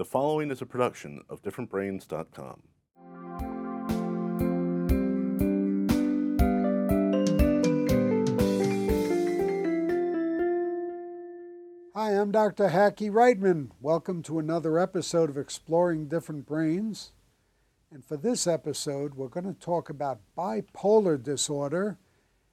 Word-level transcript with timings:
The 0.00 0.06
following 0.06 0.50
is 0.50 0.62
a 0.62 0.64
production 0.64 1.24
of 1.28 1.42
differentbrains.com. 1.42 2.62
Hi, 11.94 12.12
I'm 12.12 12.32
Dr. 12.32 12.68
Hackie 12.68 13.10
Reitman. 13.10 13.72
Welcome 13.78 14.22
to 14.22 14.38
another 14.38 14.78
episode 14.78 15.28
of 15.28 15.36
Exploring 15.36 16.08
Different 16.08 16.46
Brains. 16.46 17.12
And 17.92 18.02
for 18.02 18.16
this 18.16 18.46
episode, 18.46 19.16
we're 19.16 19.28
going 19.28 19.54
to 19.54 19.60
talk 19.60 19.90
about 19.90 20.22
bipolar 20.34 21.22
disorder. 21.22 21.98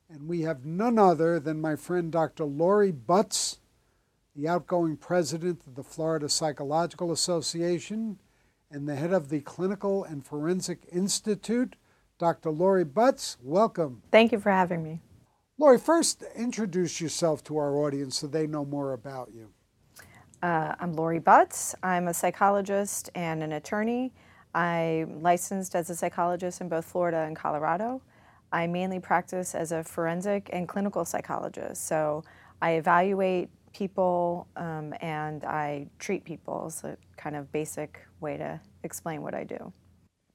And 0.10 0.28
we 0.28 0.42
have 0.42 0.66
none 0.66 1.00
other 1.00 1.40
than 1.40 1.62
my 1.62 1.78
friend 1.78 2.12
Dr. 2.12 2.44
Lori 2.44 2.92
Butts, 2.92 3.60
the 4.38 4.48
outgoing 4.48 4.96
president 4.96 5.62
of 5.66 5.74
the 5.74 5.84
Florida 5.84 6.30
Psychological 6.30 7.12
Association 7.12 8.20
and 8.70 8.88
the 8.88 8.96
head 8.96 9.12
of 9.12 9.30
the 9.30 9.42
Clinical 9.42 10.04
and 10.04 10.24
Forensic 10.24 10.88
Institute. 10.92 11.76
Dr. 12.20 12.52
Lori 12.52 12.86
Butts, 12.86 13.38
welcome. 13.42 14.04
Thank 14.12 14.32
you 14.32 14.40
for 14.40 14.52
having 14.52 14.84
me. 14.84 15.02
Lori, 15.58 15.80
first 15.80 16.24
introduce 16.36 17.02
yourself 17.02 17.44
to 17.46 17.58
our 17.58 17.78
audience 17.78 18.18
so 18.18 18.28
they 18.28 18.46
know 18.46 18.64
more 18.64 18.94
about 18.94 19.32
you. 19.34 19.50
Uh, 20.44 20.76
I'm 20.80 20.94
Lori 20.94 21.18
Butts. 21.18 21.74
I'm 21.82 22.08
a 22.08 22.14
psychologist 22.14 23.10
and 23.16 23.42
an 23.42 23.54
attorney. 23.54 24.14
I'm 24.54 25.24
licensed 25.24 25.74
as 25.74 25.90
a 25.90 25.96
psychologist 25.96 26.62
in 26.62 26.70
both 26.70 26.86
Florida 26.86 27.24
and 27.24 27.36
Colorado. 27.36 28.04
I 28.52 28.68
mainly 28.68 29.00
practice 29.00 29.56
as 29.56 29.72
a 29.72 29.84
forensic 29.84 30.52
and 30.54 30.68
clinical 30.68 31.06
psychologist. 31.06 31.88
So 31.88 32.24
I 32.62 32.74
evaluate 32.74 33.50
people 33.78 34.48
um, 34.56 34.92
and 35.02 35.44
I 35.44 35.88
treat 36.00 36.24
people. 36.26 36.66
It's 36.66 36.84
a 36.84 36.98
kind 37.16 37.36
of 37.36 37.52
basic 37.52 38.00
way 38.20 38.36
to 38.38 38.60
explain 38.84 39.22
what 39.22 39.36
I 39.36 39.44
do. 39.44 39.72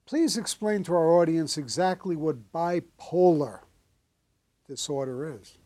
Please 0.07 0.37
explain 0.37 0.85
to 0.85 0.93
our 0.95 1.21
audience 1.21 1.59
exactly 1.59 2.15
what 2.15 2.53
bipolar 2.53 3.61
disorder 4.69 5.37
is. 5.41 5.59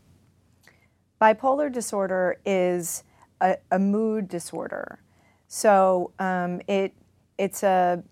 Bipolar 1.21 1.71
disorder 1.71 2.41
is 2.47 3.05
a, 3.43 3.57
a 3.71 3.79
mood 3.79 4.29
disorder. 4.29 5.01
So 5.47 6.13
um, 6.19 6.63
it 6.67 6.95
it's 7.39 7.63
a 7.63 8.03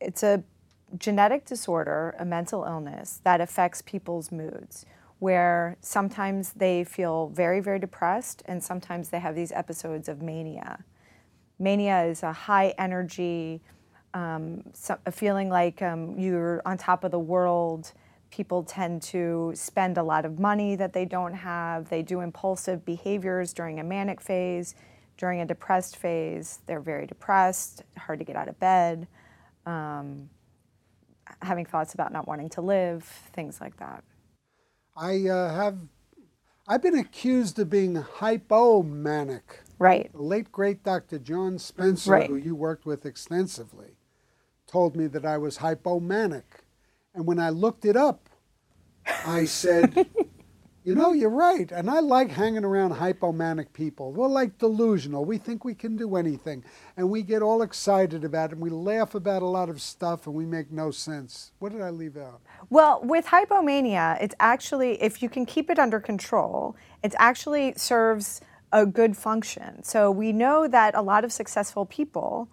it's 0.00 0.22
a 0.22 0.42
genetic 0.98 1.44
disorder, 1.44 2.14
a 2.18 2.24
mental 2.24 2.64
illness 2.64 3.20
that 3.24 3.40
affects 3.40 3.82
people's 3.82 4.32
moods. 4.32 4.86
Where 5.22 5.76
sometimes 5.80 6.52
they 6.52 6.82
feel 6.82 7.28
very, 7.28 7.60
very 7.60 7.78
depressed, 7.78 8.42
and 8.46 8.62
sometimes 8.62 9.10
they 9.10 9.20
have 9.20 9.36
these 9.36 9.52
episodes 9.52 10.08
of 10.08 10.20
mania. 10.20 10.84
Mania 11.60 12.02
is 12.02 12.24
a 12.24 12.32
high 12.32 12.74
energy, 12.76 13.62
um, 14.14 14.64
a 15.06 15.12
feeling 15.12 15.48
like 15.48 15.80
um, 15.80 16.18
you're 16.18 16.60
on 16.66 16.76
top 16.76 17.04
of 17.04 17.12
the 17.12 17.20
world 17.20 17.92
people 18.32 18.64
tend 18.64 19.02
to 19.02 19.52
spend 19.54 19.98
a 19.98 20.02
lot 20.02 20.24
of 20.24 20.40
money 20.40 20.74
that 20.74 20.92
they 20.92 21.04
don't 21.04 21.34
have. 21.34 21.88
They 21.90 22.02
do 22.02 22.22
impulsive 22.22 22.84
behaviors 22.84 23.52
during 23.52 23.78
a 23.78 23.84
manic 23.84 24.20
phase. 24.20 24.74
During 25.18 25.40
a 25.42 25.46
depressed 25.46 25.98
phase, 25.98 26.60
they're 26.66 26.80
very 26.80 27.06
depressed, 27.06 27.84
hard 27.96 28.18
to 28.18 28.24
get 28.24 28.34
out 28.34 28.48
of 28.48 28.58
bed, 28.58 29.06
um, 29.66 30.30
having 31.42 31.66
thoughts 31.66 31.94
about 31.94 32.12
not 32.12 32.26
wanting 32.26 32.48
to 32.48 32.62
live, 32.62 33.04
things 33.34 33.60
like 33.60 33.76
that. 33.76 34.02
I 34.96 35.28
uh, 35.28 35.54
have, 35.54 35.78
I've 36.68 36.82
been 36.82 36.98
accused 36.98 37.58
of 37.58 37.70
being 37.70 37.96
hypomanic. 37.96 39.42
Right. 39.78 40.12
The 40.12 40.22
late 40.22 40.52
great 40.52 40.82
Dr. 40.82 41.18
John 41.18 41.58
Spencer, 41.58 42.12
right. 42.12 42.28
who 42.28 42.36
you 42.36 42.54
worked 42.54 42.86
with 42.86 43.06
extensively, 43.06 43.96
told 44.66 44.94
me 44.94 45.06
that 45.08 45.24
I 45.24 45.38
was 45.38 45.58
hypomanic. 45.58 46.44
And 47.14 47.26
when 47.26 47.38
I 47.38 47.50
looked 47.50 47.84
it 47.84 47.96
up, 47.96 48.28
I 49.26 49.44
said, 49.44 50.06
you 50.84 50.94
know, 50.94 51.12
you're 51.12 51.30
right. 51.30 51.70
And 51.70 51.88
I 51.88 52.00
like 52.00 52.30
hanging 52.30 52.64
around 52.64 52.94
hypomanic 52.94 53.72
people. 53.72 54.12
We're 54.12 54.26
like 54.26 54.58
delusional. 54.58 55.24
We 55.24 55.38
think 55.38 55.64
we 55.64 55.74
can 55.74 55.96
do 55.96 56.16
anything. 56.16 56.64
And 56.96 57.08
we 57.08 57.22
get 57.22 57.40
all 57.40 57.62
excited 57.62 58.24
about 58.24 58.50
it. 58.50 58.54
And 58.54 58.60
we 58.60 58.70
laugh 58.70 59.14
about 59.14 59.42
a 59.42 59.46
lot 59.46 59.68
of 59.68 59.80
stuff 59.80 60.26
and 60.26 60.34
we 60.34 60.44
make 60.44 60.72
no 60.72 60.90
sense. 60.90 61.52
What 61.60 61.72
did 61.72 61.82
I 61.82 61.90
leave 61.90 62.16
out? 62.16 62.40
Well, 62.68 63.00
with 63.02 63.26
hypomania, 63.26 64.20
it's 64.20 64.34
actually, 64.40 65.00
if 65.00 65.22
you 65.22 65.28
can 65.28 65.46
keep 65.46 65.70
it 65.70 65.78
under 65.78 66.00
control, 66.00 66.74
it 67.02 67.14
actually 67.18 67.74
serves 67.76 68.40
a 68.72 68.84
good 68.84 69.16
function. 69.16 69.84
So 69.84 70.10
we 70.10 70.32
know 70.32 70.66
that 70.66 70.96
a 70.96 71.02
lot 71.02 71.24
of 71.24 71.32
successful 71.32 71.86
people 71.86 72.48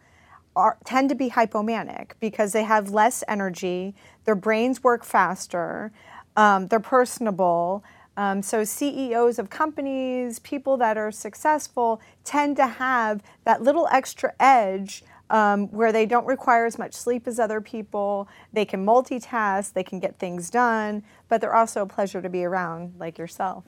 are, 0.56 0.78
tend 0.84 1.10
to 1.10 1.16
be 1.16 1.32
hypomanic 1.32 2.12
because 2.20 2.52
they 2.52 2.64
have 2.64 2.92
less 2.92 3.24
energy, 3.28 3.96
their 4.26 4.36
brains 4.36 4.84
work 4.84 5.04
faster, 5.04 5.92
um, 6.36 6.68
they're 6.68 6.80
personable. 6.80 7.84
Um, 8.20 8.42
so 8.42 8.66
CEOs 8.66 9.40
of 9.40 9.50
companies, 9.50 10.40
people 10.40 10.76
that 10.76 10.98
are 10.98 11.10
successful, 11.10 12.02
tend 12.26 12.58
to 12.58 12.68
have 12.68 13.24
that 13.46 13.62
little 13.62 13.88
extra 13.94 14.34
edge 14.42 15.06
um, 15.30 15.70
where 15.70 15.94
they 15.94 16.06
don't 16.06 16.26
require 16.26 16.66
as 16.66 16.78
much 16.78 16.94
sleep 16.94 17.28
as 17.28 17.40
other 17.40 17.62
people. 17.62 18.28
They 18.52 18.66
can 18.66 18.86
multitask, 18.86 19.72
they 19.72 19.86
can 19.86 20.02
get 20.02 20.20
things 20.20 20.50
done, 20.50 21.02
but 21.30 21.40
they're 21.40 21.56
also 21.56 21.84
a 21.84 21.86
pleasure 21.86 22.22
to 22.22 22.28
be 22.28 22.44
around, 22.44 22.96
like 23.00 23.18
yourself. 23.18 23.64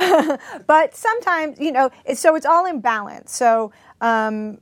but 0.66 0.96
sometimes, 0.96 1.60
you 1.60 1.70
know, 1.70 1.88
it's, 2.04 2.18
so 2.18 2.34
it's 2.34 2.46
all 2.46 2.66
in 2.66 2.80
balance. 2.80 3.30
So 3.30 3.70
um, 4.00 4.58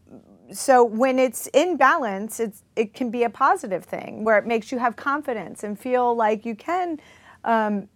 so 0.52 0.84
when 0.84 1.18
it's 1.18 1.46
in 1.54 1.78
balance, 1.78 2.40
it's, 2.40 2.62
it 2.76 2.92
can 2.92 3.10
be 3.10 3.22
a 3.22 3.30
positive 3.30 3.84
thing 3.84 4.22
where 4.22 4.36
it 4.36 4.44
makes 4.44 4.70
you 4.70 4.78
have 4.78 4.96
confidence 4.96 5.64
and 5.64 5.78
feel 5.78 6.14
like 6.14 6.44
you 6.44 6.56
can 6.56 6.98
um, 7.44 7.88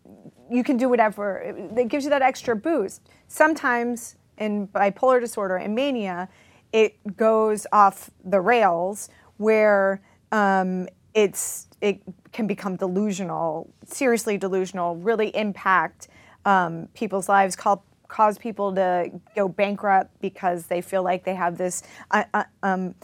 you 0.50 0.64
can 0.64 0.76
do 0.76 0.88
whatever. 0.88 1.38
It, 1.38 1.78
it, 1.78 1.88
gives 1.88 2.04
you 2.04 2.10
that 2.10 2.22
extra 2.22 2.56
boost. 2.56 3.02
Sometimes 3.28 4.16
in 4.38 4.68
bipolar 4.68 5.20
disorder 5.20 5.56
and 5.56 5.74
mania, 5.74 6.28
it 6.72 7.16
goes 7.16 7.66
off 7.72 8.10
the 8.24 8.40
rails 8.40 9.08
where 9.36 10.02
um, 10.32 10.88
it's 11.14 11.68
it 11.80 12.00
can 12.32 12.46
become 12.46 12.76
delusional, 12.76 13.72
seriously 13.84 14.36
delusional, 14.36 14.96
really 14.96 15.28
impact 15.36 16.08
um, 16.44 16.88
people's 16.94 17.28
lives, 17.28 17.54
call, 17.54 17.84
cause 18.08 18.38
people 18.38 18.74
to 18.74 19.10
go 19.36 19.48
bankrupt 19.48 20.10
because 20.20 20.66
they 20.66 20.80
feel 20.80 21.02
like 21.02 21.24
they 21.24 21.34
have 21.34 21.56
this 21.56 21.82
uh, 22.10 22.24
uh, 22.34 22.44
um, 22.62 22.94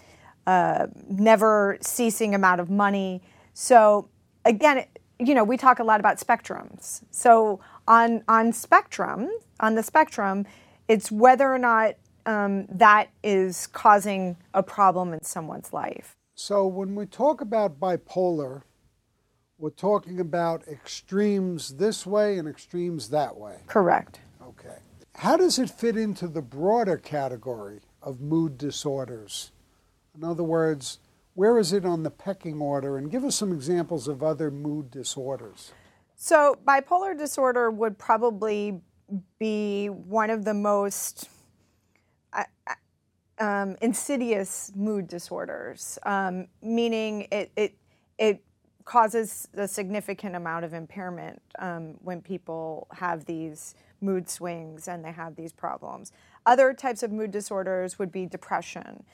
uh, 0.47 0.87
never 1.09 1.79
ceasing 1.81 2.35
amount 2.35 2.61
of 2.61 2.71
money. 2.71 3.23
So 3.55 4.09
again, 4.45 4.85
you 5.21 5.35
know, 5.35 5.45
we 5.45 5.57
talk 5.57 5.79
a 5.79 5.85
lot 5.85 6.01
about 6.01 6.19
spectrums. 6.19 7.03
So 7.11 7.61
on 7.87 8.25
on 8.27 8.53
spectrum, 8.53 9.31
on 9.61 9.75
the 9.75 9.83
spectrum, 9.83 10.47
it's 10.89 11.11
whether 11.11 11.53
or 11.53 11.59
not 11.59 11.95
um, 12.27 12.67
that 12.67 13.11
is 13.23 13.67
causing 13.69 14.37
a 14.55 14.63
problem 14.63 15.13
in 15.13 15.23
someone's 15.23 15.73
life. 15.73 16.17
So 16.35 16.67
when 16.67 16.95
we 16.95 17.07
talk 17.07 17.41
about 17.41 17.79
bipolar, 17.79 18.63
we're 19.59 19.71
talking 19.71 20.19
about 20.21 20.67
extremes 20.67 21.77
this 21.77 22.07
way 22.07 22.39
and 22.39 22.49
extremes 22.49 23.11
that 23.11 23.37
way. 23.37 23.57
Correct. 23.67 24.21
Okay. 24.43 24.77
How 25.17 25.37
does 25.37 25.59
it 25.59 25.69
fit 25.69 25.97
into 25.97 26.29
the 26.29 26.41
broader 26.41 26.97
category 26.97 27.81
of 28.03 28.21
mood 28.21 28.57
disorders? 28.57 29.53
In 30.17 30.25
other 30.25 30.43
words, 30.43 30.99
where 31.41 31.59
is 31.59 31.73
it 31.73 31.87
on 31.87 32.03
the 32.03 32.11
pecking 32.11 32.61
order? 32.61 32.99
And 32.99 33.11
give 33.11 33.25
us 33.25 33.35
some 33.35 33.51
examples 33.51 34.09
of 34.09 34.23
other 34.23 34.51
mood 34.51 34.91
disorders. 34.91 35.73
So, 36.15 36.59
bipolar 36.69 37.17
disorder 37.17 37.71
would 37.71 37.97
probably 37.97 38.83
be 39.39 39.87
one 39.87 40.29
of 40.29 40.45
the 40.45 40.53
most 40.53 41.31
uh, 42.35 42.45
uh, 42.67 42.75
um, 43.43 43.79
insidious 43.81 44.71
mood 44.77 45.09
disorders, 45.09 45.99
um, 46.03 46.47
meaning 46.61 47.27
it, 47.33 47.51
it, 47.57 47.75
it 48.19 48.45
causes 48.85 49.49
a 49.55 49.67
significant 49.67 50.37
amount 50.37 50.67
of 50.67 50.75
impairment 50.75 51.41
um, 51.59 51.95
when 52.03 52.21
people 52.21 52.87
have 52.93 53.25
these 53.25 53.75
mood 54.03 54.29
swings 54.29 54.89
and 54.89 55.03
they 55.03 55.13
have 55.13 55.37
these 55.37 55.55
problems. 55.55 56.13
Other 56.45 56.75
types 56.75 57.03
of 57.03 57.11
mood 57.11 57.31
disorders 57.31 57.99
would 57.99 58.13
be 58.13 58.27
depression. 58.27 59.05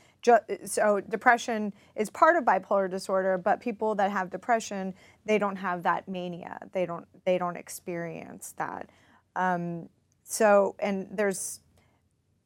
So, 0.64 1.00
depression 1.00 1.72
is 1.94 2.10
part 2.10 2.36
of 2.36 2.44
bipolar 2.44 2.90
disorder, 2.90 3.38
but 3.38 3.60
people 3.60 3.94
that 3.96 4.10
have 4.10 4.30
depression, 4.30 4.94
they 5.24 5.38
don't 5.38 5.56
have 5.56 5.82
that 5.84 6.08
mania. 6.08 6.58
They 6.72 6.86
don't, 6.86 7.06
they 7.24 7.38
don't 7.38 7.56
experience 7.56 8.54
that. 8.58 8.90
Um, 9.34 9.88
so, 10.24 10.74
and 10.78 11.08
there's 11.10 11.60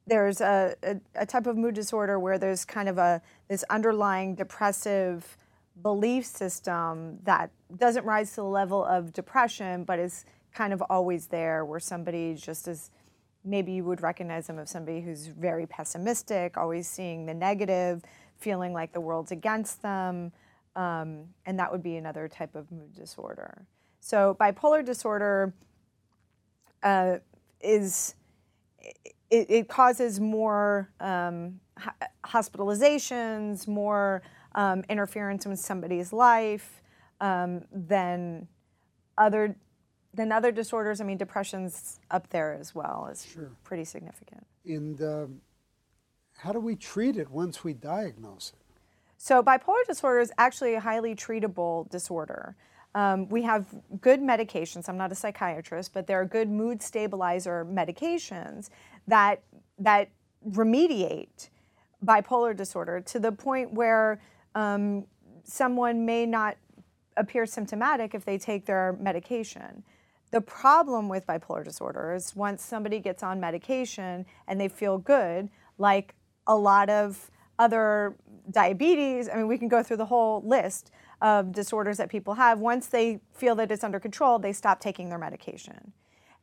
there's 0.06 0.40
a, 0.40 0.74
a, 0.82 0.96
a, 1.14 1.26
type 1.26 1.46
of 1.46 1.56
mood 1.56 1.74
disorder 1.74 2.18
where 2.18 2.36
there's 2.36 2.64
kind 2.64 2.88
of 2.88 2.98
a 2.98 3.22
this 3.48 3.64
underlying 3.70 4.34
depressive 4.34 5.36
belief 5.82 6.26
system 6.26 7.18
that 7.22 7.50
doesn't 7.76 8.04
rise 8.04 8.30
to 8.30 8.36
the 8.36 8.44
level 8.44 8.84
of 8.84 9.12
depression, 9.12 9.84
but 9.84 9.98
is 9.98 10.24
kind 10.52 10.72
of 10.72 10.82
always 10.90 11.28
there, 11.28 11.64
where 11.64 11.80
somebody 11.80 12.34
just 12.34 12.66
is 12.66 12.90
maybe 13.44 13.72
you 13.72 13.84
would 13.84 14.02
recognize 14.02 14.46
them 14.46 14.58
as 14.58 14.70
somebody 14.70 15.00
who's 15.00 15.26
very 15.26 15.66
pessimistic, 15.66 16.56
always 16.56 16.88
seeing 16.88 17.26
the 17.26 17.34
negative, 17.34 18.02
feeling 18.38 18.72
like 18.72 18.92
the 18.92 19.00
world's 19.00 19.32
against 19.32 19.82
them, 19.82 20.32
um, 20.76 21.24
and 21.46 21.58
that 21.58 21.70
would 21.70 21.82
be 21.82 21.96
another 21.96 22.28
type 22.28 22.54
of 22.54 22.70
mood 22.70 22.94
disorder. 22.94 23.66
So 24.00 24.36
bipolar 24.40 24.84
disorder 24.84 25.54
uh, 26.82 27.18
is 27.60 28.14
it, 29.30 29.50
it, 29.50 29.68
causes 29.68 30.18
more 30.18 30.90
um, 31.00 31.60
hospitalizations, 32.24 33.68
more 33.68 34.22
um, 34.54 34.82
interference 34.88 35.46
with 35.46 35.58
somebody's 35.58 36.12
life 36.12 36.82
um, 37.20 37.62
than 37.72 38.48
other 39.18 39.56
than 40.14 40.32
other 40.32 40.52
disorders. 40.52 41.00
I 41.00 41.04
mean, 41.04 41.18
depression's 41.18 42.00
up 42.10 42.28
there 42.30 42.52
as 42.52 42.74
well. 42.74 43.08
is 43.10 43.26
sure. 43.26 43.50
pretty 43.64 43.84
significant. 43.84 44.46
And 44.64 45.00
um, 45.02 45.40
how 46.38 46.52
do 46.52 46.60
we 46.60 46.76
treat 46.76 47.16
it 47.16 47.30
once 47.30 47.62
we 47.64 47.74
diagnose 47.74 48.52
it? 48.54 48.58
So, 49.16 49.42
bipolar 49.42 49.84
disorder 49.86 50.20
is 50.20 50.32
actually 50.38 50.74
a 50.74 50.80
highly 50.80 51.14
treatable 51.14 51.88
disorder. 51.90 52.56
Um, 52.94 53.28
we 53.28 53.42
have 53.42 53.66
good 54.00 54.20
medications. 54.20 54.88
I'm 54.88 54.96
not 54.96 55.12
a 55.12 55.14
psychiatrist, 55.14 55.92
but 55.92 56.06
there 56.06 56.20
are 56.20 56.24
good 56.24 56.48
mood 56.48 56.82
stabilizer 56.82 57.64
medications 57.64 58.70
that 59.06 59.42
that 59.78 60.08
remediate 60.48 61.50
bipolar 62.04 62.56
disorder 62.56 63.00
to 63.00 63.18
the 63.20 63.30
point 63.30 63.72
where 63.74 64.20
um, 64.54 65.04
someone 65.44 66.04
may 66.04 66.26
not 66.26 66.56
appear 67.16 67.46
symptomatic 67.46 68.14
if 68.14 68.24
they 68.24 68.38
take 68.38 68.66
their 68.66 68.96
medication. 68.98 69.82
The 70.30 70.40
problem 70.40 71.08
with 71.08 71.26
bipolar 71.26 71.64
disorder 71.64 72.14
is 72.14 72.36
once 72.36 72.62
somebody 72.62 73.00
gets 73.00 73.22
on 73.22 73.40
medication 73.40 74.26
and 74.46 74.60
they 74.60 74.68
feel 74.68 74.98
good, 74.98 75.48
like 75.78 76.14
a 76.46 76.56
lot 76.56 76.88
of 76.88 77.30
other 77.58 78.16
diabetes, 78.50 79.28
I 79.28 79.36
mean, 79.36 79.48
we 79.48 79.58
can 79.58 79.68
go 79.68 79.82
through 79.82 79.98
the 79.98 80.06
whole 80.06 80.42
list 80.46 80.90
of 81.20 81.52
disorders 81.52 81.98
that 81.98 82.08
people 82.08 82.34
have. 82.34 82.58
Once 82.58 82.86
they 82.86 83.20
feel 83.34 83.54
that 83.56 83.70
it's 83.70 83.84
under 83.84 84.00
control, 84.00 84.38
they 84.38 84.52
stop 84.52 84.80
taking 84.80 85.08
their 85.08 85.18
medication. 85.18 85.92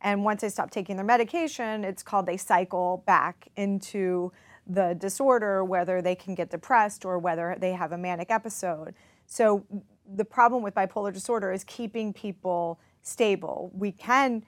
And 0.02 0.24
once 0.24 0.42
they 0.42 0.50
stop 0.50 0.70
taking 0.70 0.96
their 0.96 1.06
medication, 1.06 1.84
it's 1.84 2.04
called 2.04 2.28
they 2.28 2.38
cycle 2.38 3.04
back 3.08 3.48
into 3.56 4.32
the 4.68 4.96
disorder, 4.96 5.64
whether 5.64 6.02
they 6.02 6.14
can 6.14 6.36
get 6.36 6.52
depressed 6.52 7.06
or 7.06 7.18
whether 7.18 7.56
they 7.60 7.72
have 7.72 7.94
a 7.94 7.98
manic 7.98 8.30
episode. 8.30 8.94
So 9.26 9.66
the 10.14 10.26
problem 10.26 10.62
with 10.62 10.76
bipolar 10.76 11.12
disorder 11.12 11.52
is 11.52 11.64
keeping 11.64 12.14
people 12.14 12.80
stable. 13.02 13.72
We 13.74 13.92
can 13.92 14.44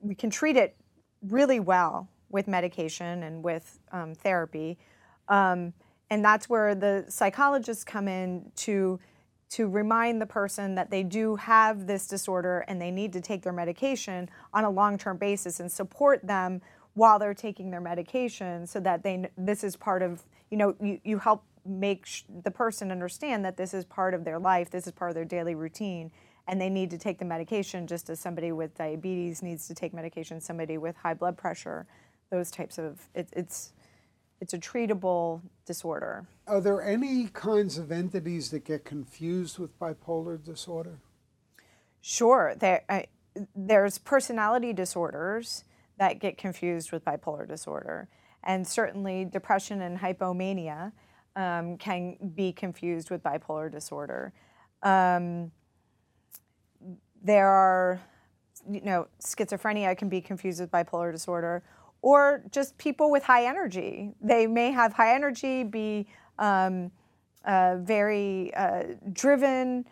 we 0.00 0.14
can 0.14 0.30
treat 0.30 0.56
it 0.56 0.76
really 1.22 1.60
well 1.60 2.08
with 2.30 2.46
medication 2.46 3.22
and 3.22 3.42
with 3.42 3.80
um, 3.90 4.14
therapy, 4.14 4.78
um, 5.28 5.72
and 6.10 6.24
that's 6.24 6.48
where 6.48 6.74
the 6.74 7.04
psychologists 7.08 7.84
come 7.84 8.08
in 8.08 8.50
to 8.56 9.00
to 9.50 9.66
remind 9.66 10.20
the 10.20 10.26
person 10.26 10.74
that 10.74 10.90
they 10.90 11.02
do 11.02 11.36
have 11.36 11.86
this 11.86 12.06
disorder 12.06 12.64
and 12.68 12.80
they 12.80 12.90
need 12.90 13.12
to 13.14 13.20
take 13.20 13.42
their 13.42 13.52
medication 13.52 14.28
on 14.52 14.64
a 14.64 14.70
long-term 14.70 15.16
basis 15.16 15.58
and 15.58 15.72
support 15.72 16.26
them 16.26 16.60
while 16.94 17.18
they're 17.18 17.34
taking 17.34 17.70
their 17.70 17.80
medication 17.80 18.66
so 18.66 18.80
that 18.80 19.02
they 19.02 19.28
this 19.36 19.62
is 19.64 19.76
part 19.76 20.02
of 20.02 20.24
you 20.50 20.56
know 20.56 20.74
you, 20.80 21.00
you 21.04 21.18
help 21.18 21.44
make 21.64 22.06
sh- 22.06 22.24
the 22.42 22.50
person 22.50 22.90
understand 22.90 23.44
that 23.44 23.56
this 23.56 23.72
is 23.72 23.84
part 23.84 24.14
of 24.14 24.24
their 24.24 24.38
life 24.38 24.70
this 24.70 24.86
is 24.86 24.92
part 24.92 25.10
of 25.10 25.14
their 25.14 25.24
daily 25.24 25.54
routine 25.54 26.10
and 26.48 26.60
they 26.60 26.70
need 26.70 26.90
to 26.90 26.98
take 26.98 27.18
the 27.18 27.24
medication 27.24 27.86
just 27.86 28.10
as 28.10 28.18
somebody 28.18 28.50
with 28.52 28.76
diabetes 28.76 29.42
needs 29.42 29.68
to 29.68 29.74
take 29.74 29.94
medication 29.94 30.40
somebody 30.40 30.78
with 30.78 30.96
high 30.96 31.14
blood 31.14 31.36
pressure 31.36 31.86
those 32.30 32.50
types 32.50 32.78
of 32.78 33.08
it, 33.14 33.28
it's 33.32 33.72
it's 34.40 34.54
a 34.54 34.58
treatable 34.58 35.40
disorder. 35.66 36.26
Are 36.46 36.60
there 36.60 36.80
any 36.80 37.26
kinds 37.32 37.76
of 37.76 37.90
entities 37.90 38.50
that 38.50 38.64
get 38.64 38.84
confused 38.84 39.58
with 39.58 39.76
bipolar 39.78 40.42
disorder? 40.42 41.00
Sure. 42.00 42.54
There, 42.56 42.84
uh, 42.88 43.02
there's 43.56 43.98
personality 43.98 44.72
disorders 44.72 45.64
that 45.98 46.20
get 46.20 46.38
confused 46.38 46.92
with 46.92 47.04
bipolar 47.04 47.48
disorder. 47.48 48.08
And 48.44 48.66
certainly, 48.66 49.24
depression 49.24 49.82
and 49.82 49.98
hypomania 49.98 50.92
um, 51.34 51.76
can 51.76 52.16
be 52.34 52.52
confused 52.52 53.10
with 53.10 53.22
bipolar 53.22 53.70
disorder. 53.70 54.32
Um, 54.84 55.50
there 57.22 57.48
are, 57.48 58.00
you 58.70 58.80
know, 58.82 59.08
schizophrenia 59.20 59.96
can 59.96 60.08
be 60.08 60.20
confused 60.20 60.60
with 60.60 60.70
bipolar 60.70 61.12
disorder, 61.12 61.62
or 62.02 62.42
just 62.50 62.78
people 62.78 63.10
with 63.10 63.24
high 63.24 63.46
energy. 63.46 64.12
They 64.20 64.46
may 64.46 64.70
have 64.70 64.92
high 64.92 65.14
energy, 65.14 65.64
be 65.64 66.06
um, 66.38 66.90
uh, 67.44 67.76
very 67.78 68.52
uh, 68.54 68.84
driven. 69.12 69.84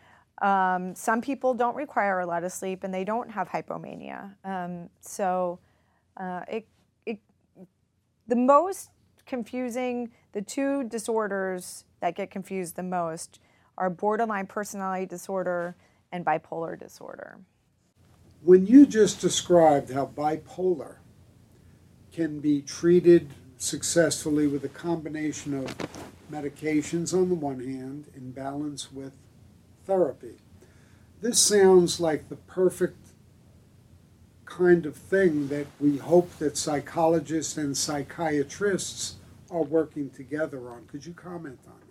Um, 0.43 0.95
some 0.95 1.21
people 1.21 1.55
don't 1.55 1.75
require 1.75 2.21
a 2.21 2.27
lot 2.27 2.45
of 2.45 2.53
sleep 2.53 2.85
and 2.85 2.93
they 2.93 3.05
don't 3.05 3.31
have 3.31 3.49
hypomania. 3.49 4.35
Um, 4.45 4.91
so 5.01 5.59
uh, 6.17 6.43
it, 6.49 6.69
it, 7.07 7.19
the 8.29 8.37
most 8.37 8.91
confusing, 9.25 10.13
the 10.33 10.43
two 10.43 10.85
disorders 10.85 11.85
that 12.01 12.15
get 12.15 12.31
confused 12.31 12.77
the 12.77 12.83
most 12.83 13.41
are 13.79 13.91
borderline 13.91 14.47
personality 14.47 15.07
disorder 15.07 15.75
and 16.13 16.25
bipolar 16.25 16.79
disorder. 16.79 17.39
When 18.43 18.67
you 18.67 18.87
just 18.87 19.21
described 19.21 19.93
how 19.93 20.07
bipolar 20.07 20.97
can 22.13 22.41
be 22.41 22.63
treated 22.63 23.31
successfully 23.59 24.47
with 24.47 24.65
a 24.65 24.69
combination 24.69 25.55
of 25.55 25.77
medications 26.31 27.15
on 27.15 27.29
the 27.29 27.35
one 27.35 27.61
hand 27.61 28.07
in 28.15 28.31
balance 28.33 28.93
with 28.93 29.13
therapy. 29.85 30.37
This 31.21 31.39
sounds 31.39 32.01
like 32.01 32.29
the 32.29 32.37
perfect 32.37 32.99
kind 34.45 34.87
of 34.87 34.97
thing 34.97 35.49
that 35.49 35.67
we 35.81 35.97
hope 35.97 36.31
that 36.39 36.57
psychologists 36.57 37.57
and 37.57 37.77
psychiatrists 37.77 39.17
are 39.51 39.63
working 39.63 40.11
together 40.11 40.71
on. 40.71 40.87
Could 40.87 41.07
you 41.07 41.13
comment 41.13 41.59
on? 41.67 41.86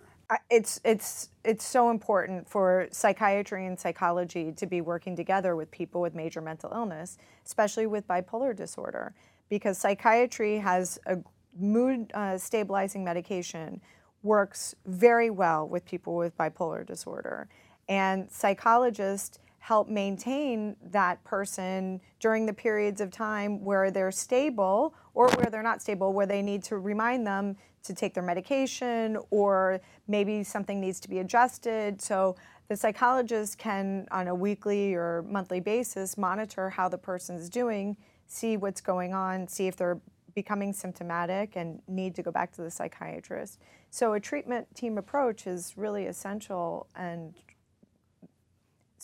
It's 0.50 0.80
it's 0.84 1.28
it's 1.44 1.64
so 1.64 1.90
important 1.90 2.48
for 2.48 2.88
psychiatry 2.90 3.66
and 3.66 3.78
psychology 3.78 4.52
to 4.52 4.66
be 4.66 4.80
working 4.80 5.14
together 5.14 5.54
with 5.54 5.70
people 5.70 6.00
with 6.00 6.14
major 6.14 6.40
mental 6.40 6.72
illness, 6.72 7.16
especially 7.44 7.86
with 7.86 8.08
bipolar 8.08 8.54
disorder 8.54 9.14
because 9.48 9.78
psychiatry 9.78 10.58
has 10.58 10.98
a 11.06 11.18
mood 11.58 12.10
uh, 12.14 12.36
stabilizing 12.36 13.04
medication 13.04 13.80
works 14.22 14.74
very 14.86 15.30
well 15.30 15.68
with 15.68 15.84
people 15.84 16.16
with 16.16 16.36
bipolar 16.36 16.84
disorder. 16.84 17.48
And 17.88 18.30
psychologists 18.30 19.38
help 19.66 19.88
maintain 19.88 20.76
that 20.80 21.22
person 21.24 22.00
during 22.20 22.46
the 22.46 22.52
periods 22.52 23.00
of 23.00 23.10
time 23.10 23.64
where 23.64 23.90
they're 23.90 24.12
stable 24.12 24.94
or 25.12 25.28
where 25.30 25.50
they're 25.50 25.60
not 25.60 25.82
stable 25.82 26.12
where 26.12 26.24
they 26.24 26.40
need 26.40 26.62
to 26.62 26.78
remind 26.78 27.26
them 27.26 27.56
to 27.82 27.92
take 27.92 28.14
their 28.14 28.22
medication 28.22 29.18
or 29.30 29.80
maybe 30.06 30.44
something 30.44 30.80
needs 30.80 31.00
to 31.00 31.10
be 31.10 31.18
adjusted 31.18 32.00
so 32.00 32.36
the 32.68 32.76
psychologist 32.76 33.58
can 33.58 34.06
on 34.12 34.28
a 34.28 34.34
weekly 34.34 34.94
or 34.94 35.24
monthly 35.28 35.58
basis 35.58 36.16
monitor 36.16 36.70
how 36.70 36.88
the 36.88 36.98
person's 36.98 37.50
doing 37.50 37.96
see 38.28 38.56
what's 38.56 38.80
going 38.80 39.14
on, 39.14 39.48
see 39.48 39.66
if 39.66 39.74
they're 39.74 40.00
becoming 40.36 40.72
symptomatic 40.72 41.56
and 41.56 41.80
need 41.88 42.14
to 42.14 42.22
go 42.22 42.30
back 42.30 42.52
to 42.52 42.62
the 42.62 42.70
psychiatrist. 42.70 43.58
So 43.90 44.12
a 44.12 44.20
treatment 44.20 44.72
team 44.76 44.96
approach 44.96 45.46
is 45.48 45.74
really 45.76 46.06
essential 46.06 46.86
and 46.94 47.34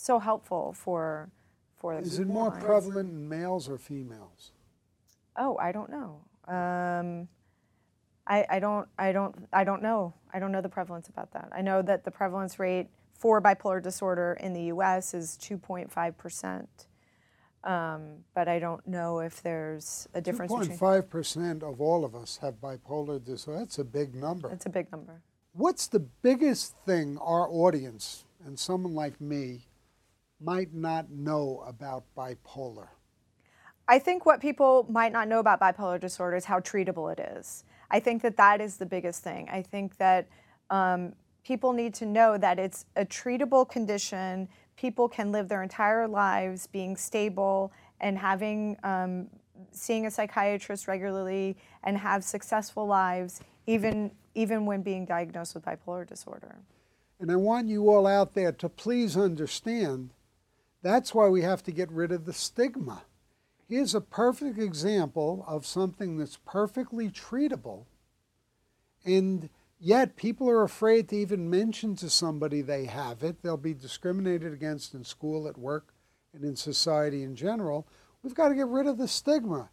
so 0.02 0.18
helpful 0.18 0.73
for 0.73 1.30
for 1.76 1.99
Is 1.99 2.18
it 2.18 2.26
more 2.26 2.50
prevalent 2.50 3.11
in 3.11 3.28
males 3.28 3.68
or 3.68 3.78
females? 3.78 4.52
Oh, 5.37 5.56
I 5.59 5.73
don't 5.73 5.90
know. 5.90 6.21
Um, 6.47 7.28
I, 8.26 8.44
I 8.50 8.59
don't 8.59 8.88
I 8.99 9.12
don't 9.12 9.49
I 9.52 9.64
don't 9.64 9.82
know. 9.82 10.14
I 10.32 10.38
don't 10.38 10.52
know 10.52 10.61
the 10.61 10.68
prevalence 10.68 11.09
about 11.09 11.32
that. 11.32 11.49
I 11.52 11.62
know 11.62 11.82
that 11.82 12.04
the 12.04 12.11
prevalence 12.11 12.59
rate 12.59 12.88
for 13.14 13.40
bipolar 13.40 13.82
disorder 13.82 14.37
in 14.40 14.52
the 14.52 14.64
U.S. 14.64 15.14
is 15.14 15.38
2.5 15.40 16.16
percent. 16.16 16.87
Um, 17.64 18.25
but 18.35 18.49
I 18.49 18.59
don't 18.59 18.85
know 18.88 19.21
if 19.21 19.40
there's 19.40 20.09
a 20.14 20.21
difference. 20.21 20.52
2.5 20.52 21.09
percent 21.09 21.62
of 21.62 21.80
all 21.80 22.04
of 22.04 22.16
us 22.16 22.38
have 22.42 22.54
bipolar 22.61 23.25
disorder. 23.25 23.61
That's 23.61 23.78
a 23.78 23.85
big 23.85 24.16
number. 24.16 24.50
It's 24.50 24.66
a 24.66 24.71
big 24.71 24.90
number. 24.90 25.23
What's 25.52 25.87
the 25.87 26.00
biggest 26.00 26.75
thing 26.87 27.18
our 27.18 27.49
audience 27.49 28.25
and 28.44 28.59
someone 28.59 28.94
like 28.94 29.21
me 29.21 29.66
might 30.44 30.75
not 30.75 31.11
know 31.11 31.62
about 31.66 32.04
bipolar? 32.16 32.88
I 33.88 33.99
think 33.99 34.25
what 34.25 34.40
people 34.40 34.87
might 34.88 35.12
not 35.12 35.28
know 35.28 35.40
about 35.40 35.61
bipolar 35.61 36.00
disorder 36.00 36.37
is 36.37 36.44
how 36.44 36.61
treatable 36.61 37.12
it 37.12 37.18
is. 37.37 37.64
I 37.90 38.00
think 38.00 38.22
that 38.22 38.37
that 38.37 38.61
is 38.61 38.76
the 38.76 38.87
biggest 38.87 39.22
thing. 39.22 39.49
I 39.50 39.62
think 39.62 39.96
that 39.99 40.28
um, 40.70 41.12
people 41.44 41.72
need 41.72 41.92
to 41.94 42.06
know 42.06 42.38
that 42.38 42.58
it's 42.58 42.87
a 42.96 43.04
treatable 43.04 43.68
condition 43.68 44.49
people 44.76 45.08
can 45.08 45.30
live 45.32 45.49
their 45.49 45.62
entire 45.62 46.08
lives 46.08 46.66
being 46.66 46.96
stable 46.96 47.72
and 48.00 48.18
having 48.18 48.76
um, 48.82 49.28
seeing 49.70 50.06
a 50.06 50.11
psychiatrist 50.11 50.88
regularly 50.88 51.56
and 51.84 51.96
have 51.96 52.25
successful 52.25 52.87
lives 52.87 53.40
even 53.66 54.11
even 54.34 54.64
when 54.66 54.82
being 54.82 55.04
diagnosed 55.04 55.54
with 55.54 55.64
bipolar 55.64 56.06
disorder. 56.06 56.56
And 57.20 57.30
I 57.30 57.37
want 57.37 57.68
you 57.68 57.90
all 57.90 58.06
out 58.06 58.34
there 58.34 58.50
to 58.52 58.68
please 58.68 59.16
understand 59.16 60.11
that's 60.82 61.14
why 61.14 61.28
we 61.28 61.42
have 61.42 61.62
to 61.64 61.72
get 61.72 61.90
rid 61.90 62.12
of 62.12 62.24
the 62.24 62.32
stigma. 62.32 63.02
Here's 63.68 63.94
a 63.94 64.00
perfect 64.00 64.58
example 64.58 65.44
of 65.48 65.64
something 65.64 66.18
that's 66.18 66.38
perfectly 66.44 67.08
treatable, 67.08 67.86
and 69.04 69.48
yet 69.78 70.16
people 70.16 70.50
are 70.50 70.62
afraid 70.62 71.08
to 71.08 71.16
even 71.16 71.48
mention 71.48 71.96
to 71.96 72.10
somebody 72.10 72.60
they 72.60 72.84
have 72.84 73.22
it. 73.22 73.42
They'll 73.42 73.56
be 73.56 73.74
discriminated 73.74 74.52
against 74.52 74.92
in 74.92 75.04
school, 75.04 75.48
at 75.48 75.56
work, 75.56 75.94
and 76.34 76.44
in 76.44 76.56
society 76.56 77.22
in 77.22 77.34
general. 77.34 77.86
We've 78.22 78.34
got 78.34 78.48
to 78.48 78.54
get 78.54 78.66
rid 78.66 78.86
of 78.86 78.98
the 78.98 79.08
stigma. 79.08 79.70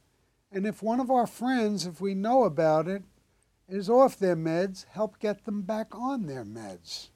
And 0.52 0.66
if 0.66 0.82
one 0.82 1.00
of 1.00 1.12
our 1.12 1.28
friends, 1.28 1.86
if 1.86 2.02
we 2.02 2.16
know 2.16 2.44
about 2.44 2.88
it, 2.88 3.04
is 3.68 3.90
off 3.90 4.18
their 4.18 4.36
meds, 4.36 4.86
help 4.90 5.20
get 5.20 5.46
them 5.46 5.62
back 5.62 5.94
on 5.94 6.26
their 6.26 6.44
meds. 6.46 7.10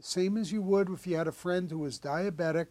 Same 0.00 0.36
as 0.36 0.52
you 0.52 0.60
would 0.60 0.90
if 0.90 1.06
you 1.06 1.16
had 1.16 1.26
a 1.26 1.32
friend 1.32 1.70
who 1.70 1.78
was 1.78 1.98
diabetic 1.98 2.66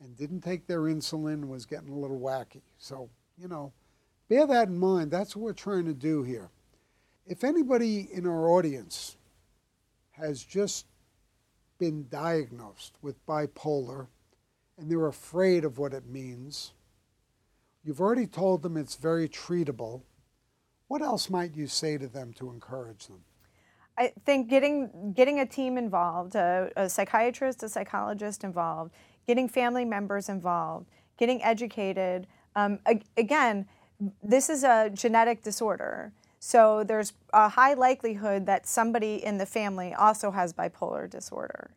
and 0.00 0.16
didn't 0.16 0.42
take 0.42 0.66
their 0.66 0.82
insulin 0.82 1.48
was 1.48 1.66
getting 1.66 1.88
a 1.88 1.98
little 1.98 2.18
wacky. 2.18 2.62
So, 2.78 3.08
you 3.38 3.48
know, 3.48 3.72
bear 4.28 4.46
that 4.46 4.68
in 4.68 4.78
mind. 4.78 5.10
That's 5.10 5.34
what 5.34 5.42
we're 5.42 5.52
trying 5.52 5.86
to 5.86 5.94
do 5.94 6.22
here. 6.22 6.50
If 7.26 7.44
anybody 7.44 8.08
in 8.12 8.26
our 8.26 8.48
audience 8.48 9.16
has 10.12 10.42
just 10.42 10.86
been 11.78 12.06
diagnosed 12.08 12.94
with 13.02 13.24
bipolar 13.26 14.06
and 14.78 14.90
they're 14.90 15.06
afraid 15.06 15.64
of 15.64 15.78
what 15.78 15.92
it 15.92 16.06
means, 16.06 16.72
you've 17.84 18.00
already 18.00 18.26
told 18.26 18.62
them 18.62 18.76
it's 18.76 18.96
very 18.96 19.28
treatable. 19.28 20.02
What 20.88 21.02
else 21.02 21.28
might 21.28 21.56
you 21.56 21.66
say 21.66 21.98
to 21.98 22.06
them 22.06 22.32
to 22.34 22.50
encourage 22.50 23.06
them? 23.06 23.24
I 23.98 24.12
think 24.26 24.48
getting 24.48 25.12
getting 25.16 25.40
a 25.40 25.46
team 25.46 25.78
involved, 25.78 26.34
a, 26.34 26.70
a, 26.76 26.88
psychiatrist, 26.88 27.62
a 27.62 27.68
psychologist 27.68 28.44
involved, 28.44 28.92
getting 29.26 29.48
family 29.48 29.84
members 29.84 30.28
involved, 30.28 30.86
getting 31.18 31.42
educated. 31.42 32.26
Um, 32.54 32.78
again, 33.16 33.66
this 34.22 34.48
is 34.48 34.64
a 34.64 34.90
genetic 34.92 35.42
disorder, 35.42 36.12
so 36.38 36.84
there's 36.84 37.14
a 37.32 37.48
high 37.48 37.74
likelihood 37.74 38.46
that 38.46 38.66
somebody 38.66 39.24
in 39.24 39.38
the 39.38 39.46
family 39.46 39.94
also 39.94 40.30
has 40.30 40.52
bipolar 40.52 41.08
disorder. 41.08 41.70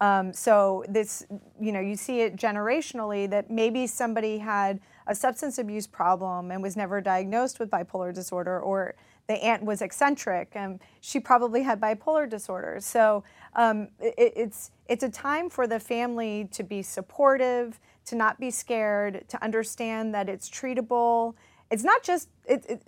Um, 0.00 0.32
so 0.32 0.84
this, 0.88 1.26
you 1.60 1.72
know, 1.72 1.80
you 1.80 1.94
see 1.94 2.22
it 2.22 2.36
generationally 2.36 3.28
that 3.30 3.50
maybe 3.50 3.86
somebody 3.86 4.38
had 4.38 4.80
a 5.06 5.14
substance 5.14 5.58
abuse 5.58 5.86
problem 5.86 6.50
and 6.50 6.62
was 6.62 6.76
never 6.76 7.00
diagnosed 7.00 7.60
with 7.60 7.70
bipolar 7.70 8.12
disorder, 8.12 8.58
or 8.60 8.94
the 9.30 9.44
aunt 9.44 9.62
was 9.62 9.80
eccentric 9.80 10.50
and 10.54 10.80
she 11.00 11.20
probably 11.20 11.62
had 11.62 11.80
bipolar 11.80 12.28
disorder. 12.28 12.78
So 12.80 13.22
um, 13.54 13.88
it, 14.00 14.32
it's 14.36 14.72
it's 14.88 15.04
a 15.04 15.08
time 15.08 15.48
for 15.48 15.68
the 15.68 15.78
family 15.78 16.48
to 16.50 16.64
be 16.64 16.82
supportive, 16.82 17.78
to 18.06 18.16
not 18.16 18.40
be 18.40 18.50
scared, 18.50 19.24
to 19.28 19.40
understand 19.42 20.12
that 20.14 20.28
it's 20.28 20.50
treatable. 20.50 21.34
It's 21.70 21.84
not 21.84 22.02
just 22.02 22.28
it, 22.44 22.66
it 22.68 22.82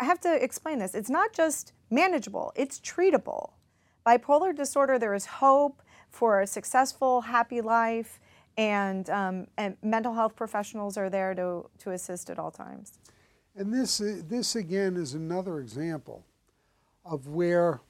I 0.00 0.04
have 0.04 0.20
to 0.22 0.44
explain 0.44 0.80
this. 0.80 0.94
It's 0.94 1.08
not 1.08 1.32
just 1.32 1.72
manageable. 1.88 2.52
It's 2.56 2.80
treatable. 2.80 3.52
Bipolar 4.04 4.54
disorder, 4.54 4.98
there 4.98 5.14
is 5.14 5.26
hope 5.26 5.82
for 6.10 6.40
a 6.40 6.46
successful, 6.46 7.20
happy 7.20 7.60
life, 7.60 8.20
and, 8.58 9.08
um, 9.10 9.46
and 9.56 9.76
mental 9.82 10.14
health 10.14 10.34
professionals 10.36 10.96
are 10.96 11.10
there 11.10 11.34
to, 11.34 11.68
to 11.78 11.90
assist 11.92 12.30
at 12.30 12.38
all 12.38 12.50
times. 12.50 12.98
And 13.56 13.72
this, 13.72 14.02
this 14.04 14.54
again 14.54 14.96
is 14.96 15.14
another 15.14 15.60
example 15.60 16.24
of 17.06 17.26
where, 17.26 17.80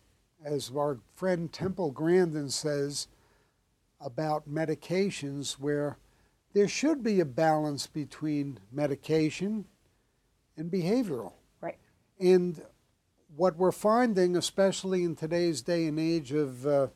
as 0.44 0.70
our 0.76 1.00
friend 1.14 1.52
Temple 1.52 1.90
Grandin 1.90 2.50
says 2.50 3.08
about 4.00 4.48
medications, 4.48 5.54
where 5.54 5.96
there 6.54 6.68
should 6.68 7.02
be 7.02 7.18
a 7.18 7.24
balance 7.24 7.88
between 7.88 8.60
medication 8.70 9.64
and 10.56 10.70
behavioral. 10.70 11.32
Right. 11.60 11.78
And 12.20 12.62
what 13.34 13.56
we're 13.56 13.72
finding, 13.72 14.36
especially 14.36 15.02
in 15.02 15.16
today's 15.16 15.62
day 15.62 15.86
and 15.86 15.98
age 15.98 16.30
of 16.30 16.64
uh, 16.64 16.86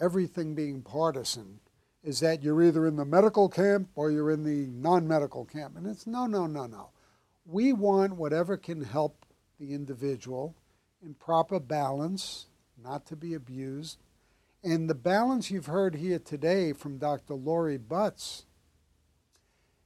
everything 0.00 0.54
being 0.54 0.80
partisan 0.80 1.60
is 2.02 2.20
that 2.20 2.42
you're 2.42 2.62
either 2.62 2.86
in 2.86 2.96
the 2.96 3.04
medical 3.04 3.48
camp 3.48 3.88
or 3.94 4.10
you're 4.10 4.30
in 4.30 4.44
the 4.44 4.66
non 4.72 5.06
medical 5.06 5.44
camp. 5.44 5.76
And 5.76 5.86
it's 5.86 6.06
no, 6.06 6.26
no, 6.26 6.46
no, 6.46 6.66
no. 6.66 6.88
We 7.44 7.72
want 7.72 8.16
whatever 8.16 8.56
can 8.56 8.82
help 8.82 9.26
the 9.58 9.74
individual 9.74 10.54
in 11.04 11.14
proper 11.14 11.58
balance, 11.58 12.46
not 12.82 13.06
to 13.06 13.16
be 13.16 13.34
abused. 13.34 13.98
And 14.62 14.88
the 14.88 14.94
balance 14.94 15.50
you've 15.50 15.66
heard 15.66 15.96
here 15.96 16.20
today 16.20 16.72
from 16.72 16.98
Dr. 16.98 17.34
Lori 17.34 17.78
Butts 17.78 18.46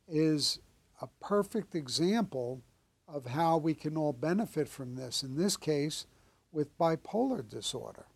is 0.06 0.60
a 1.00 1.08
perfect 1.20 1.74
example 1.74 2.62
of 3.08 3.26
how 3.26 3.56
we 3.56 3.74
can 3.74 3.96
all 3.96 4.12
benefit 4.12 4.68
from 4.68 4.96
this, 4.96 5.22
in 5.22 5.36
this 5.36 5.56
case, 5.56 6.06
with 6.52 6.76
bipolar 6.78 7.48
disorder. 7.48 8.06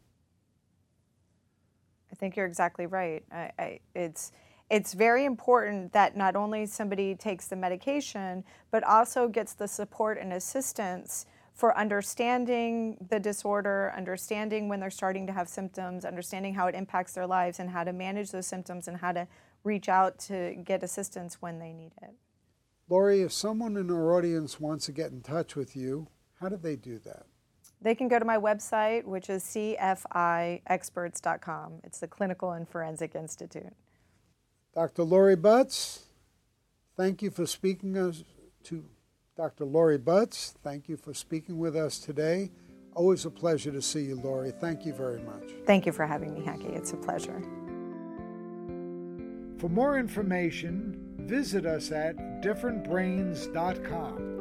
I 2.10 2.14
think 2.16 2.36
you're 2.36 2.46
exactly 2.46 2.86
right. 2.86 3.22
I, 3.32 3.50
I, 3.58 3.80
it's 3.94 4.32
it's 4.70 4.94
very 4.94 5.24
important 5.24 5.92
that 5.92 6.16
not 6.16 6.36
only 6.36 6.64
somebody 6.64 7.16
takes 7.16 7.48
the 7.48 7.56
medication, 7.56 8.44
but 8.70 8.84
also 8.84 9.26
gets 9.26 9.52
the 9.52 9.66
support 9.66 10.16
and 10.16 10.32
assistance 10.32 11.26
for 11.52 11.76
understanding 11.76 12.96
the 13.10 13.18
disorder, 13.18 13.92
understanding 13.96 14.68
when 14.68 14.78
they're 14.78 14.88
starting 14.88 15.26
to 15.26 15.32
have 15.32 15.48
symptoms, 15.48 16.04
understanding 16.04 16.54
how 16.54 16.68
it 16.68 16.76
impacts 16.76 17.14
their 17.14 17.26
lives, 17.26 17.58
and 17.58 17.68
how 17.68 17.82
to 17.82 17.92
manage 17.92 18.30
those 18.30 18.46
symptoms 18.46 18.86
and 18.86 18.98
how 18.98 19.10
to 19.12 19.26
reach 19.64 19.88
out 19.88 20.16
to 20.18 20.54
get 20.64 20.84
assistance 20.84 21.42
when 21.42 21.58
they 21.58 21.72
need 21.72 21.90
it. 22.00 22.14
Lori, 22.88 23.22
if 23.22 23.32
someone 23.32 23.76
in 23.76 23.90
our 23.90 24.16
audience 24.16 24.60
wants 24.60 24.86
to 24.86 24.92
get 24.92 25.10
in 25.10 25.20
touch 25.20 25.56
with 25.56 25.74
you, 25.76 26.06
how 26.40 26.48
do 26.48 26.56
they 26.56 26.76
do 26.76 26.98
that? 27.00 27.26
They 27.82 27.94
can 27.94 28.08
go 28.08 28.18
to 28.18 28.24
my 28.24 28.38
website, 28.38 29.04
which 29.04 29.28
is 29.28 29.44
cfiexperts.com. 29.44 31.80
It's 31.84 31.98
the 31.98 32.08
Clinical 32.08 32.52
and 32.52 32.66
Forensic 32.68 33.14
Institute. 33.14 33.74
Dr. 34.74 35.02
Lori 35.02 35.36
Butts, 35.36 36.04
thank 36.96 37.22
you 37.22 37.30
for 37.30 37.46
speaking 37.46 37.96
us 37.96 38.24
to 38.64 38.84
Dr. 39.36 39.64
Lori 39.64 39.98
Butts. 39.98 40.54
Thank 40.62 40.88
you 40.88 40.96
for 40.96 41.14
speaking 41.14 41.58
with 41.58 41.74
us 41.74 41.98
today. 41.98 42.50
Always 42.94 43.24
a 43.24 43.30
pleasure 43.30 43.72
to 43.72 43.80
see 43.80 44.02
you, 44.02 44.16
Lori. 44.16 44.50
Thank 44.50 44.84
you 44.84 44.92
very 44.92 45.20
much. 45.20 45.44
Thank 45.64 45.86
you 45.86 45.92
for 45.92 46.06
having 46.06 46.34
me, 46.34 46.44
Hackie. 46.44 46.74
It's 46.74 46.92
a 46.92 46.96
pleasure. 46.96 47.40
For 49.58 49.68
more 49.68 49.98
information, 49.98 51.14
visit 51.20 51.66
us 51.66 51.90
at 51.92 52.16
differentbrains.com. 52.42 54.39